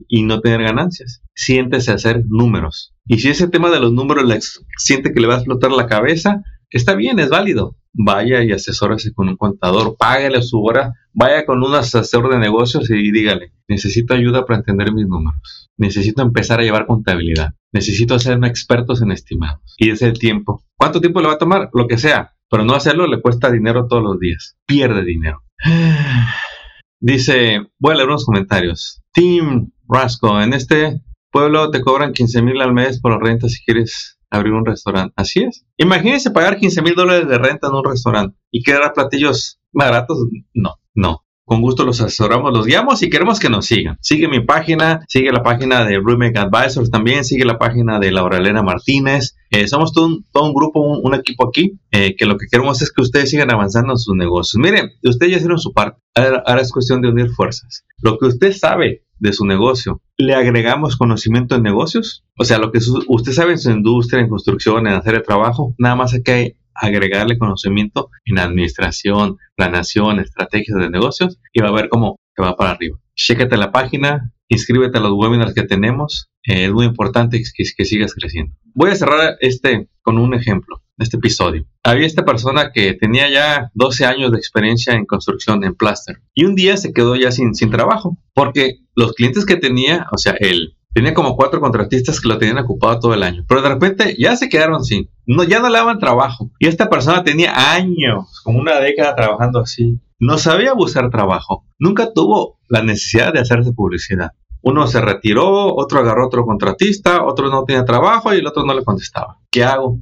y 0.07 0.23
no 0.23 0.41
tener 0.41 0.61
ganancias. 0.63 1.21
Siéntese 1.33 1.91
a 1.91 1.95
hacer 1.95 2.23
números. 2.27 2.93
Y 3.05 3.19
si 3.19 3.29
ese 3.29 3.47
tema 3.47 3.69
de 3.69 3.79
los 3.79 3.93
números 3.93 4.25
le 4.25 4.39
siente 4.77 5.13
que 5.13 5.19
le 5.19 5.27
va 5.27 5.35
a 5.35 5.37
explotar 5.37 5.71
la 5.71 5.87
cabeza, 5.87 6.41
está 6.69 6.95
bien, 6.95 7.19
es 7.19 7.29
válido. 7.29 7.77
Vaya 7.93 8.43
y 8.43 8.51
asesórese 8.51 9.13
con 9.13 9.29
un 9.29 9.37
contador, 9.37 9.95
págale 9.97 10.41
su 10.41 10.61
hora, 10.61 10.93
vaya 11.13 11.45
con 11.45 11.63
un 11.63 11.73
asesor 11.73 12.29
de 12.29 12.37
negocios 12.37 12.89
y 12.91 13.11
dígale, 13.11 13.53
necesito 13.67 14.13
ayuda 14.13 14.45
para 14.45 14.59
entender 14.59 14.93
mis 14.93 15.07
números, 15.07 15.71
necesito 15.77 16.21
empezar 16.21 16.59
a 16.59 16.63
llevar 16.63 16.85
contabilidad, 16.85 17.55
necesito 17.71 18.13
hacerme 18.13 18.49
expertos 18.49 19.01
en 19.01 19.11
estimados. 19.11 19.61
Y 19.79 19.89
ese 19.89 20.11
tiempo. 20.11 20.63
¿Cuánto 20.75 21.01
tiempo 21.01 21.21
le 21.21 21.27
va 21.27 21.33
a 21.33 21.39
tomar? 21.39 21.71
Lo 21.73 21.87
que 21.87 21.97
sea, 21.97 22.35
pero 22.49 22.63
no 22.63 22.73
hacerlo 22.73 23.07
le 23.07 23.21
cuesta 23.21 23.51
dinero 23.51 23.87
todos 23.87 24.03
los 24.03 24.19
días, 24.19 24.57
pierde 24.65 25.03
dinero. 25.03 25.43
Dice, 26.99 27.61
voy 27.77 27.93
a 27.93 27.97
leer 27.97 28.09
unos 28.09 28.25
comentarios. 28.25 29.03
Tim 29.13 29.71
Rasco, 29.87 30.41
en 30.41 30.53
este 30.53 31.01
pueblo 31.31 31.69
te 31.69 31.81
cobran 31.81 32.13
15 32.13 32.41
mil 32.41 32.61
al 32.61 32.73
mes 32.73 32.99
por 32.99 33.11
la 33.11 33.19
renta 33.19 33.47
si 33.47 33.63
quieres 33.63 34.17
abrir 34.29 34.53
un 34.53 34.65
restaurante. 34.65 35.13
Así 35.15 35.43
es. 35.43 35.65
Imagínense 35.77 36.31
pagar 36.31 36.57
15 36.57 36.81
mil 36.81 36.95
dólares 36.95 37.27
de 37.27 37.37
renta 37.37 37.67
en 37.67 37.75
un 37.75 37.85
restaurante 37.85 38.37
y 38.51 38.63
quedar 38.63 38.93
platillos 38.93 39.59
baratos. 39.71 40.17
No, 40.53 40.75
no. 40.95 41.26
Con 41.47 41.61
gusto 41.61 41.85
los 41.85 42.01
asesoramos, 42.01 42.51
los 42.51 42.65
guiamos 42.65 43.01
y 43.03 43.09
queremos 43.09 43.39
que 43.39 43.49
nos 43.49 43.67
sigan. 43.67 43.97
Sigue 44.01 44.27
mi 44.27 44.41
página, 44.41 44.99
sigue 45.07 45.31
la 45.31 45.43
página 45.43 45.85
de 45.85 45.97
Remake 46.03 46.37
Advisors 46.37 46.91
también, 46.91 47.23
sigue 47.23 47.45
la 47.45 47.57
página 47.57 47.99
de 47.99 48.11
Laura 48.11 48.39
Elena 48.39 48.63
Martínez. 48.63 49.37
Eh, 49.51 49.65
somos 49.69 49.93
todo 49.93 50.07
un, 50.07 50.53
grupo, 50.53 50.81
un, 50.81 51.13
equipo 51.15 51.47
aquí, 51.47 51.79
eh, 51.91 52.17
que 52.17 52.25
lo 52.25 52.35
que 52.35 52.47
queremos 52.51 52.81
es 52.81 52.91
que 52.91 53.01
ustedes 53.01 53.29
sigan 53.29 53.49
avanzando 53.49 53.93
en 53.93 53.97
sus 53.97 54.13
negocios. 54.13 54.61
Miren, 54.61 54.89
ustedes 55.03 55.31
ya 55.31 55.37
hicieron 55.37 55.57
su 55.57 55.71
parte, 55.71 56.01
ahora 56.15 56.59
es 56.59 56.69
cuestión 56.69 57.01
de 57.01 57.07
unir 57.07 57.29
fuerzas. 57.29 57.85
Lo 58.01 58.17
que 58.17 58.25
usted 58.25 58.51
sabe 58.51 59.05
de 59.19 59.31
su 59.31 59.45
negocio, 59.45 60.01
le 60.17 60.35
agregamos 60.35 60.97
conocimiento 60.97 61.55
en 61.55 61.63
negocios. 61.63 62.25
O 62.37 62.43
sea, 62.43 62.57
lo 62.57 62.73
que 62.73 62.79
usted 63.07 63.31
sabe 63.31 63.53
en 63.53 63.59
su 63.59 63.71
industria, 63.71 64.21
en 64.21 64.27
construcción, 64.27 64.85
en 64.85 64.95
hacer 64.95 65.15
el 65.15 65.23
trabajo, 65.23 65.73
nada 65.77 65.95
más 65.95 66.13
hay 66.13 66.23
que 66.23 66.57
agregarle 66.79 67.37
conocimiento 67.37 68.09
en 68.25 68.39
administración, 68.39 69.37
planación, 69.55 70.19
estrategias 70.19 70.77
de 70.77 70.89
negocios 70.89 71.39
y 71.53 71.61
va 71.61 71.69
a 71.69 71.73
ver 71.73 71.89
cómo 71.89 72.19
te 72.35 72.43
va 72.43 72.55
para 72.55 72.71
arriba. 72.71 72.97
Chécate 73.15 73.57
la 73.57 73.71
página, 73.71 74.31
inscríbete 74.47 74.97
a 74.97 75.01
los 75.01 75.13
webinars 75.13 75.53
que 75.53 75.63
tenemos. 75.63 76.29
Eh, 76.43 76.65
es 76.65 76.71
muy 76.71 76.85
importante 76.85 77.41
que, 77.55 77.85
sigas 77.85 78.13
creciendo. 78.13 78.55
Voy 78.73 78.91
a 78.91 78.95
cerrar 78.95 79.37
este 79.39 79.89
con 80.01 80.17
un 80.17 80.33
ejemplo 80.33 80.83
este 80.99 81.17
episodio. 81.17 81.65
Había 81.83 82.07
esta 82.07 82.25
persona 82.25 82.71
que 82.73 82.93
tenía 82.93 83.29
ya 83.29 83.69
12 83.75 84.05
años 84.05 84.31
de 84.31 84.37
experiencia 84.37 84.93
en 84.93 85.05
construcción 85.05 85.63
en 85.63 85.75
plaster 85.75 86.21
y 86.33 86.45
un 86.45 86.55
día 86.55 86.75
se 86.77 86.91
quedó 86.91 87.15
ya 87.15 87.31
sin, 87.31 87.53
sin 87.53 87.69
trabajo 87.69 88.17
porque 88.33 88.79
los 88.95 89.13
clientes 89.13 89.45
que 89.45 89.57
tenía, 89.57 90.07
o 90.11 90.17
sea, 90.17 90.35
él 90.39 90.76
tenía 90.97 91.13
como 91.13 91.35
cuatro 91.35 91.61
contratistas 91.61 92.19
que 92.19 92.27
lo 92.27 92.39
tenían 92.39 92.57
ocupado 92.57 92.97
todo 92.97 93.13
el 93.13 93.21
año, 93.21 93.45
pero 93.47 93.61
de 93.61 93.69
repente 93.69 94.15
ya 94.17 94.35
se 94.35 94.49
quedaron 94.49 94.83
sin, 94.83 95.11
no, 95.27 95.43
ya 95.43 95.59
no 95.59 95.69
le 95.69 95.77
daban 95.77 95.99
trabajo. 95.99 96.49
Y 96.57 96.65
esta 96.65 96.89
persona 96.89 97.23
tenía 97.23 97.53
años, 97.75 98.41
como 98.43 98.57
una 98.57 98.79
década 98.79 99.13
trabajando 99.13 99.59
así. 99.59 100.01
No 100.17 100.39
sabía 100.39 100.73
buscar 100.73 101.11
trabajo, 101.11 101.67
nunca 101.77 102.13
tuvo 102.13 102.57
la 102.67 102.81
necesidad 102.81 103.31
de 103.31 103.41
hacerse 103.41 103.73
publicidad. 103.73 104.31
Uno 104.63 104.87
se 104.87 104.99
retiró, 104.99 105.75
otro 105.75 105.99
agarró 105.99 106.25
otro 106.25 106.47
contratista, 106.47 107.23
otro 107.23 107.51
no 107.51 107.63
tenía 107.63 107.85
trabajo 107.85 108.33
y 108.33 108.37
el 108.37 108.47
otro 108.47 108.65
no 108.65 108.73
le 108.73 108.83
contestaba. 108.83 109.37
¿Qué 109.51 109.63
hago? 109.63 109.99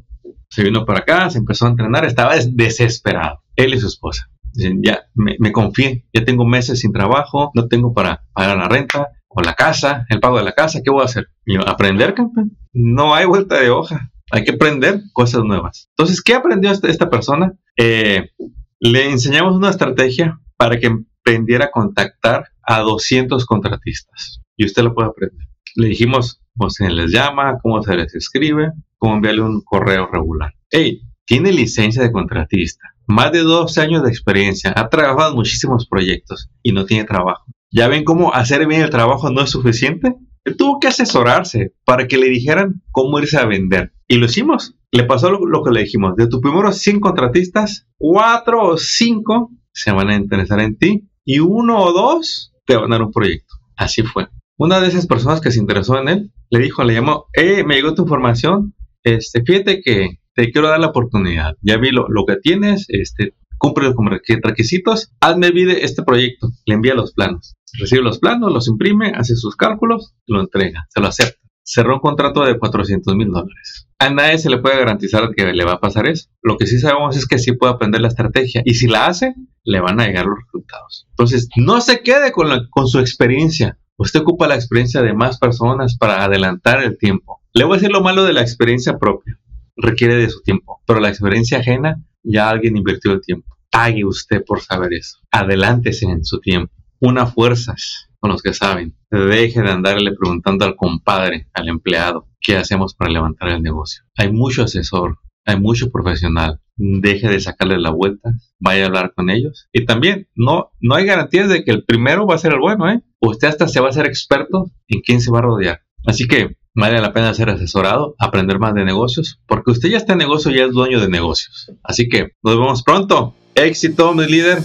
Se 0.48 0.64
vino 0.64 0.86
para 0.86 1.00
acá, 1.00 1.30
se 1.30 1.40
empezó 1.40 1.66
a 1.66 1.72
entrenar, 1.72 2.06
estaba 2.06 2.36
desesperado, 2.38 3.42
él 3.58 3.74
y 3.74 3.82
su 3.82 3.88
esposa. 3.88 4.30
ya 4.54 5.02
me, 5.14 5.36
me 5.40 5.52
confié, 5.52 6.06
ya 6.14 6.24
tengo 6.24 6.46
meses 6.46 6.80
sin 6.80 6.94
trabajo, 6.94 7.52
no 7.54 7.68
tengo 7.68 7.94
para 7.94 8.24
pagar 8.34 8.56
la 8.56 8.70
renta, 8.70 9.10
o 9.36 9.42
la 9.42 9.54
casa, 9.54 10.06
el 10.10 10.20
pago 10.20 10.38
de 10.38 10.44
la 10.44 10.54
casa, 10.54 10.82
¿qué 10.84 10.90
voy 10.90 11.02
a 11.02 11.06
hacer? 11.06 11.28
aprender, 11.68 12.14
campeón. 12.14 12.58
No 12.74 13.14
hay 13.14 13.26
vuelta 13.26 13.60
de 13.60 13.70
hoja. 13.70 14.12
Hay 14.32 14.44
que 14.44 14.52
aprender 14.52 15.02
cosas 15.14 15.44
nuevas. 15.44 15.90
Entonces, 15.92 16.22
¿qué 16.22 16.34
aprendió 16.34 16.72
esta, 16.72 16.88
esta 16.88 17.10
persona? 17.10 17.54
Eh, 17.78 18.32
le 18.80 19.10
enseñamos 19.10 19.56
una 19.56 19.70
estrategia 19.70 20.40
para 20.58 20.80
que 20.80 20.90
aprendiera 21.20 21.66
a 21.66 21.72
contactar 21.72 22.46
a 22.64 22.80
200 22.80 23.46
contratistas. 23.46 24.42
Y 24.58 24.66
usted 24.66 24.84
lo 24.84 24.96
puede 24.96 25.10
aprender. 25.10 25.48
Le 25.76 25.90
dijimos 25.90 26.42
cómo 26.58 26.70
se 26.70 26.90
les 26.90 27.12
llama, 27.12 27.60
cómo 27.62 27.84
se 27.84 27.96
les 27.96 28.16
escribe, 28.16 28.72
cómo 28.98 29.16
enviarle 29.16 29.42
un 29.42 29.62
correo 29.62 30.08
regular. 30.12 30.54
Hey, 30.72 31.02
tiene 31.26 31.52
licencia 31.52 32.02
de 32.02 32.12
contratista, 32.12 32.96
más 33.08 33.32
de 33.32 33.40
12 33.40 33.82
años 33.82 34.04
de 34.04 34.10
experiencia, 34.10 34.74
ha 34.76 34.90
trabajado 34.90 35.32
en 35.32 35.36
muchísimos 35.36 35.88
proyectos 35.88 36.50
y 36.64 36.72
no 36.72 36.86
tiene 36.86 37.04
trabajo. 37.04 37.46
¿Ya 37.76 37.90
ven 37.90 38.06
cómo 38.06 38.34
hacer 38.34 38.66
bien 38.68 38.84
el 38.84 38.90
trabajo 38.90 39.30
no 39.30 39.42
es 39.42 39.50
suficiente? 39.50 40.16
Tuvo 40.58 40.80
que 40.80 40.88
asesorarse 40.88 41.74
para 41.84 42.08
que 42.08 42.18
le 42.18 42.30
dijeran 42.30 42.82
cómo 42.90 43.20
irse 43.20 43.38
a 43.38 43.46
vender. 43.46 43.92
Y 44.08 44.16
lo 44.16 44.28
hicimos. 44.28 44.78
Le 44.94 45.04
pasó 45.04 45.30
lo, 45.30 45.62
que 45.62 45.72
le 45.72 45.82
dijimos. 45.82 46.16
De 46.16 46.28
tus 46.28 46.40
primeros 46.40 46.78
100 46.78 47.02
contratistas, 47.02 47.86
4 47.98 48.64
o 48.64 48.78
5 48.78 49.52
se 49.74 49.92
van 49.92 50.10
a 50.10 50.16
interesar 50.16 50.62
en 50.62 50.78
ti 50.78 51.10
y 51.26 51.40
uno 51.40 51.84
o 51.84 51.92
dos 51.92 52.54
te 52.66 52.78
van 52.78 52.94
a 52.94 52.96
dar 52.96 53.08
un 53.08 53.12
proyecto. 53.12 53.56
Así 53.76 54.04
fue. 54.04 54.30
Una 54.58 54.80
de 54.80 54.88
esas 54.88 55.06
personas 55.06 55.42
que 55.42 55.52
se 55.52 55.60
interesó 55.60 56.00
en 56.00 56.08
él 56.08 56.32
le 56.50 56.60
dijo, 56.60 56.82
le 56.86 56.94
llamó, 56.94 57.26
eh, 57.34 57.66
me 57.66 57.76
llegó 57.76 57.94
tu 57.94 58.04
información, 58.04 58.74
este, 59.04 59.44
fíjate 59.44 59.82
que 59.82 60.20
te 60.34 60.50
quiero 60.50 60.70
dar 60.70 60.80
la 60.80 60.88
oportunidad. 60.88 61.56
Ya 61.62 61.76
vi 61.76 61.92
lo, 61.92 62.06
lo 62.08 62.24
que 62.26 62.38
tienes, 62.38 62.86
este, 62.88 63.34
cumple 63.58 63.86
los 63.86 63.96
requisitos, 64.44 65.12
hazme 65.20 65.52
vide 65.52 65.84
este 65.86 66.04
proyecto, 66.04 66.52
le 66.66 66.76
envía 66.76 66.94
los 66.94 67.14
planos. 67.14 67.56
Recibe 67.80 68.04
los 68.04 68.20
planos, 68.20 68.54
los 68.54 68.68
imprime, 68.68 69.12
hace 69.16 69.36
sus 69.36 69.56
cálculos, 69.56 70.14
lo 70.28 70.40
entrega, 70.40 70.86
se 70.90 71.02
lo 71.02 71.08
acepta. 71.08 71.40
Cerró 71.64 71.96
un 71.96 72.00
contrato 72.00 72.44
de 72.44 72.60
400 72.60 73.16
mil 73.16 73.32
dólares. 73.32 73.88
A 73.98 74.10
nadie 74.12 74.38
se 74.38 74.50
le 74.50 74.60
puede 74.60 74.78
garantizar 74.78 75.32
que 75.36 75.52
le 75.52 75.66
va 75.66 75.74
a 75.74 75.80
pasar 75.80 76.08
eso. 76.08 76.30
Lo 76.44 76.58
que 76.58 76.68
sí 76.68 76.80
sabemos 76.80 77.18
es 77.18 77.26
que 77.26 77.40
sí 77.40 77.54
puede 77.54 77.74
aprender 77.74 78.02
la 78.02 78.10
estrategia 78.10 78.62
y 78.64 78.76
si 78.76 78.88
la 78.88 79.08
hace, 79.08 79.34
le 79.64 79.80
van 79.80 80.00
a 80.00 80.06
llegar 80.06 80.26
los 80.26 80.38
resultados. 80.46 81.08
Entonces, 81.10 81.50
no 81.56 81.82
se 81.82 82.02
quede 82.02 82.32
con, 82.32 82.68
con 82.70 82.88
su 82.88 83.00
experiencia. 83.00 83.80
Usted 83.98 84.22
ocupa 84.22 84.48
la 84.48 84.56
experiencia 84.56 85.02
de 85.02 85.14
más 85.14 85.40
personas 85.40 85.98
para 85.98 86.24
adelantar 86.24 86.84
el 86.84 86.98
tiempo. 86.98 87.42
Le 87.54 87.64
voy 87.64 87.74
a 87.74 87.80
decir 87.80 87.92
lo 87.92 88.02
malo 88.02 88.26
de 88.26 88.34
la 88.34 88.42
experiencia 88.42 89.00
propia. 89.00 89.40
Requiere 89.76 90.16
de 90.16 90.30
su 90.30 90.42
tiempo, 90.42 90.82
pero 90.86 91.00
la 91.00 91.10
experiencia 91.10 91.60
ajena 91.60 92.04
ya 92.26 92.50
alguien 92.50 92.78
invirtió 92.78 93.14
el 93.14 93.22
tiempo. 93.22 93.56
Pague 93.72 94.06
usted 94.06 94.44
por 94.46 94.62
saber 94.62 94.94
eso. 94.94 95.18
Adelántese 95.32 96.06
en 96.06 96.24
su 96.26 96.40
tiempo. 96.40 96.74
Una 97.00 97.26
fuerzas 97.28 98.10
con 98.20 98.32
los 98.32 98.42
que 98.42 98.54
saben. 98.54 98.98
Deje 99.12 99.62
de 99.62 99.72
andarle 99.72 100.14
preguntando 100.14 100.66
al 100.66 100.76
compadre, 100.76 101.48
al 101.54 101.70
empleado, 101.70 102.28
qué 102.42 102.58
hacemos 102.58 102.96
para 102.96 103.12
levantar 103.12 103.50
el 103.50 103.62
negocio. 103.62 104.04
Hay 104.18 104.32
mucho 104.32 104.64
asesor, 104.64 105.20
hay 105.46 105.60
mucho 105.60 105.92
profesional. 105.92 106.60
Deje 106.78 107.30
de 107.30 107.40
sacarle 107.40 107.80
la 107.80 107.92
vuelta, 107.92 108.32
vaya 108.60 108.84
a 108.84 108.88
hablar 108.88 109.14
con 109.16 109.30
ellos. 109.30 109.70
Y 109.72 109.86
también, 109.86 110.28
no, 110.36 110.72
no 110.82 110.96
hay 110.96 111.06
garantías 111.06 111.48
de 111.50 111.64
que 111.64 111.72
el 111.72 111.86
primero 111.86 112.26
va 112.26 112.36
a 112.36 112.40
ser 112.40 112.54
el 112.54 112.60
bueno, 112.60 112.90
¿eh? 112.90 113.02
Usted 113.22 113.48
hasta 113.48 113.68
se 113.68 113.80
va 113.80 113.90
a 113.90 113.94
ser 113.94 114.08
experto 114.08 114.72
en 114.88 115.02
quién 115.02 115.22
se 115.22 115.32
va 115.32 115.40
a 115.40 115.44
rodear. 115.44 115.82
Así 116.06 116.28
que 116.28 116.58
vale 116.76 117.00
la 117.00 117.14
pena 117.14 117.34
ser 117.34 117.50
asesorado, 117.50 118.16
aprender 118.20 118.60
más 118.60 118.74
de 118.74 118.84
negocios, 118.86 119.40
porque 119.48 119.72
usted 119.72 119.90
ya 119.90 119.98
está 119.98 120.14
en 120.14 120.20
negocio, 120.20 120.52
ya 120.52 120.66
es 120.66 120.72
dueño 120.72 121.00
de 121.00 121.08
negocios. 121.08 121.72
Así 121.84 122.10
que 122.10 122.34
nos 122.44 122.58
vemos 122.58 122.84
pronto. 122.84 123.34
Éxito, 123.56 124.14
mi 124.14 124.26
líder. 124.26 124.60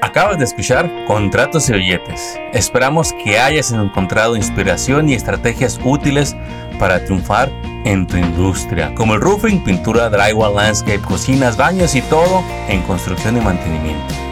Acabas 0.00 0.38
de 0.38 0.44
escuchar 0.44 0.90
Contratos 1.06 1.68
y 1.68 1.74
Billetes. 1.74 2.38
Esperamos 2.52 3.12
que 3.24 3.38
hayas 3.38 3.70
encontrado 3.72 4.36
inspiración 4.36 5.08
y 5.08 5.14
estrategias 5.14 5.78
útiles 5.84 6.34
para 6.78 7.04
triunfar 7.04 7.50
en 7.84 8.06
tu 8.06 8.16
industria, 8.16 8.94
como 8.94 9.14
el 9.14 9.20
roofing, 9.20 9.62
pintura, 9.62 10.10
drywall, 10.10 10.54
landscape, 10.54 11.00
cocinas, 11.00 11.56
baños 11.56 11.94
y 11.94 12.02
todo 12.02 12.42
en 12.68 12.82
construcción 12.82 13.36
y 13.36 13.40
mantenimiento. 13.40 14.31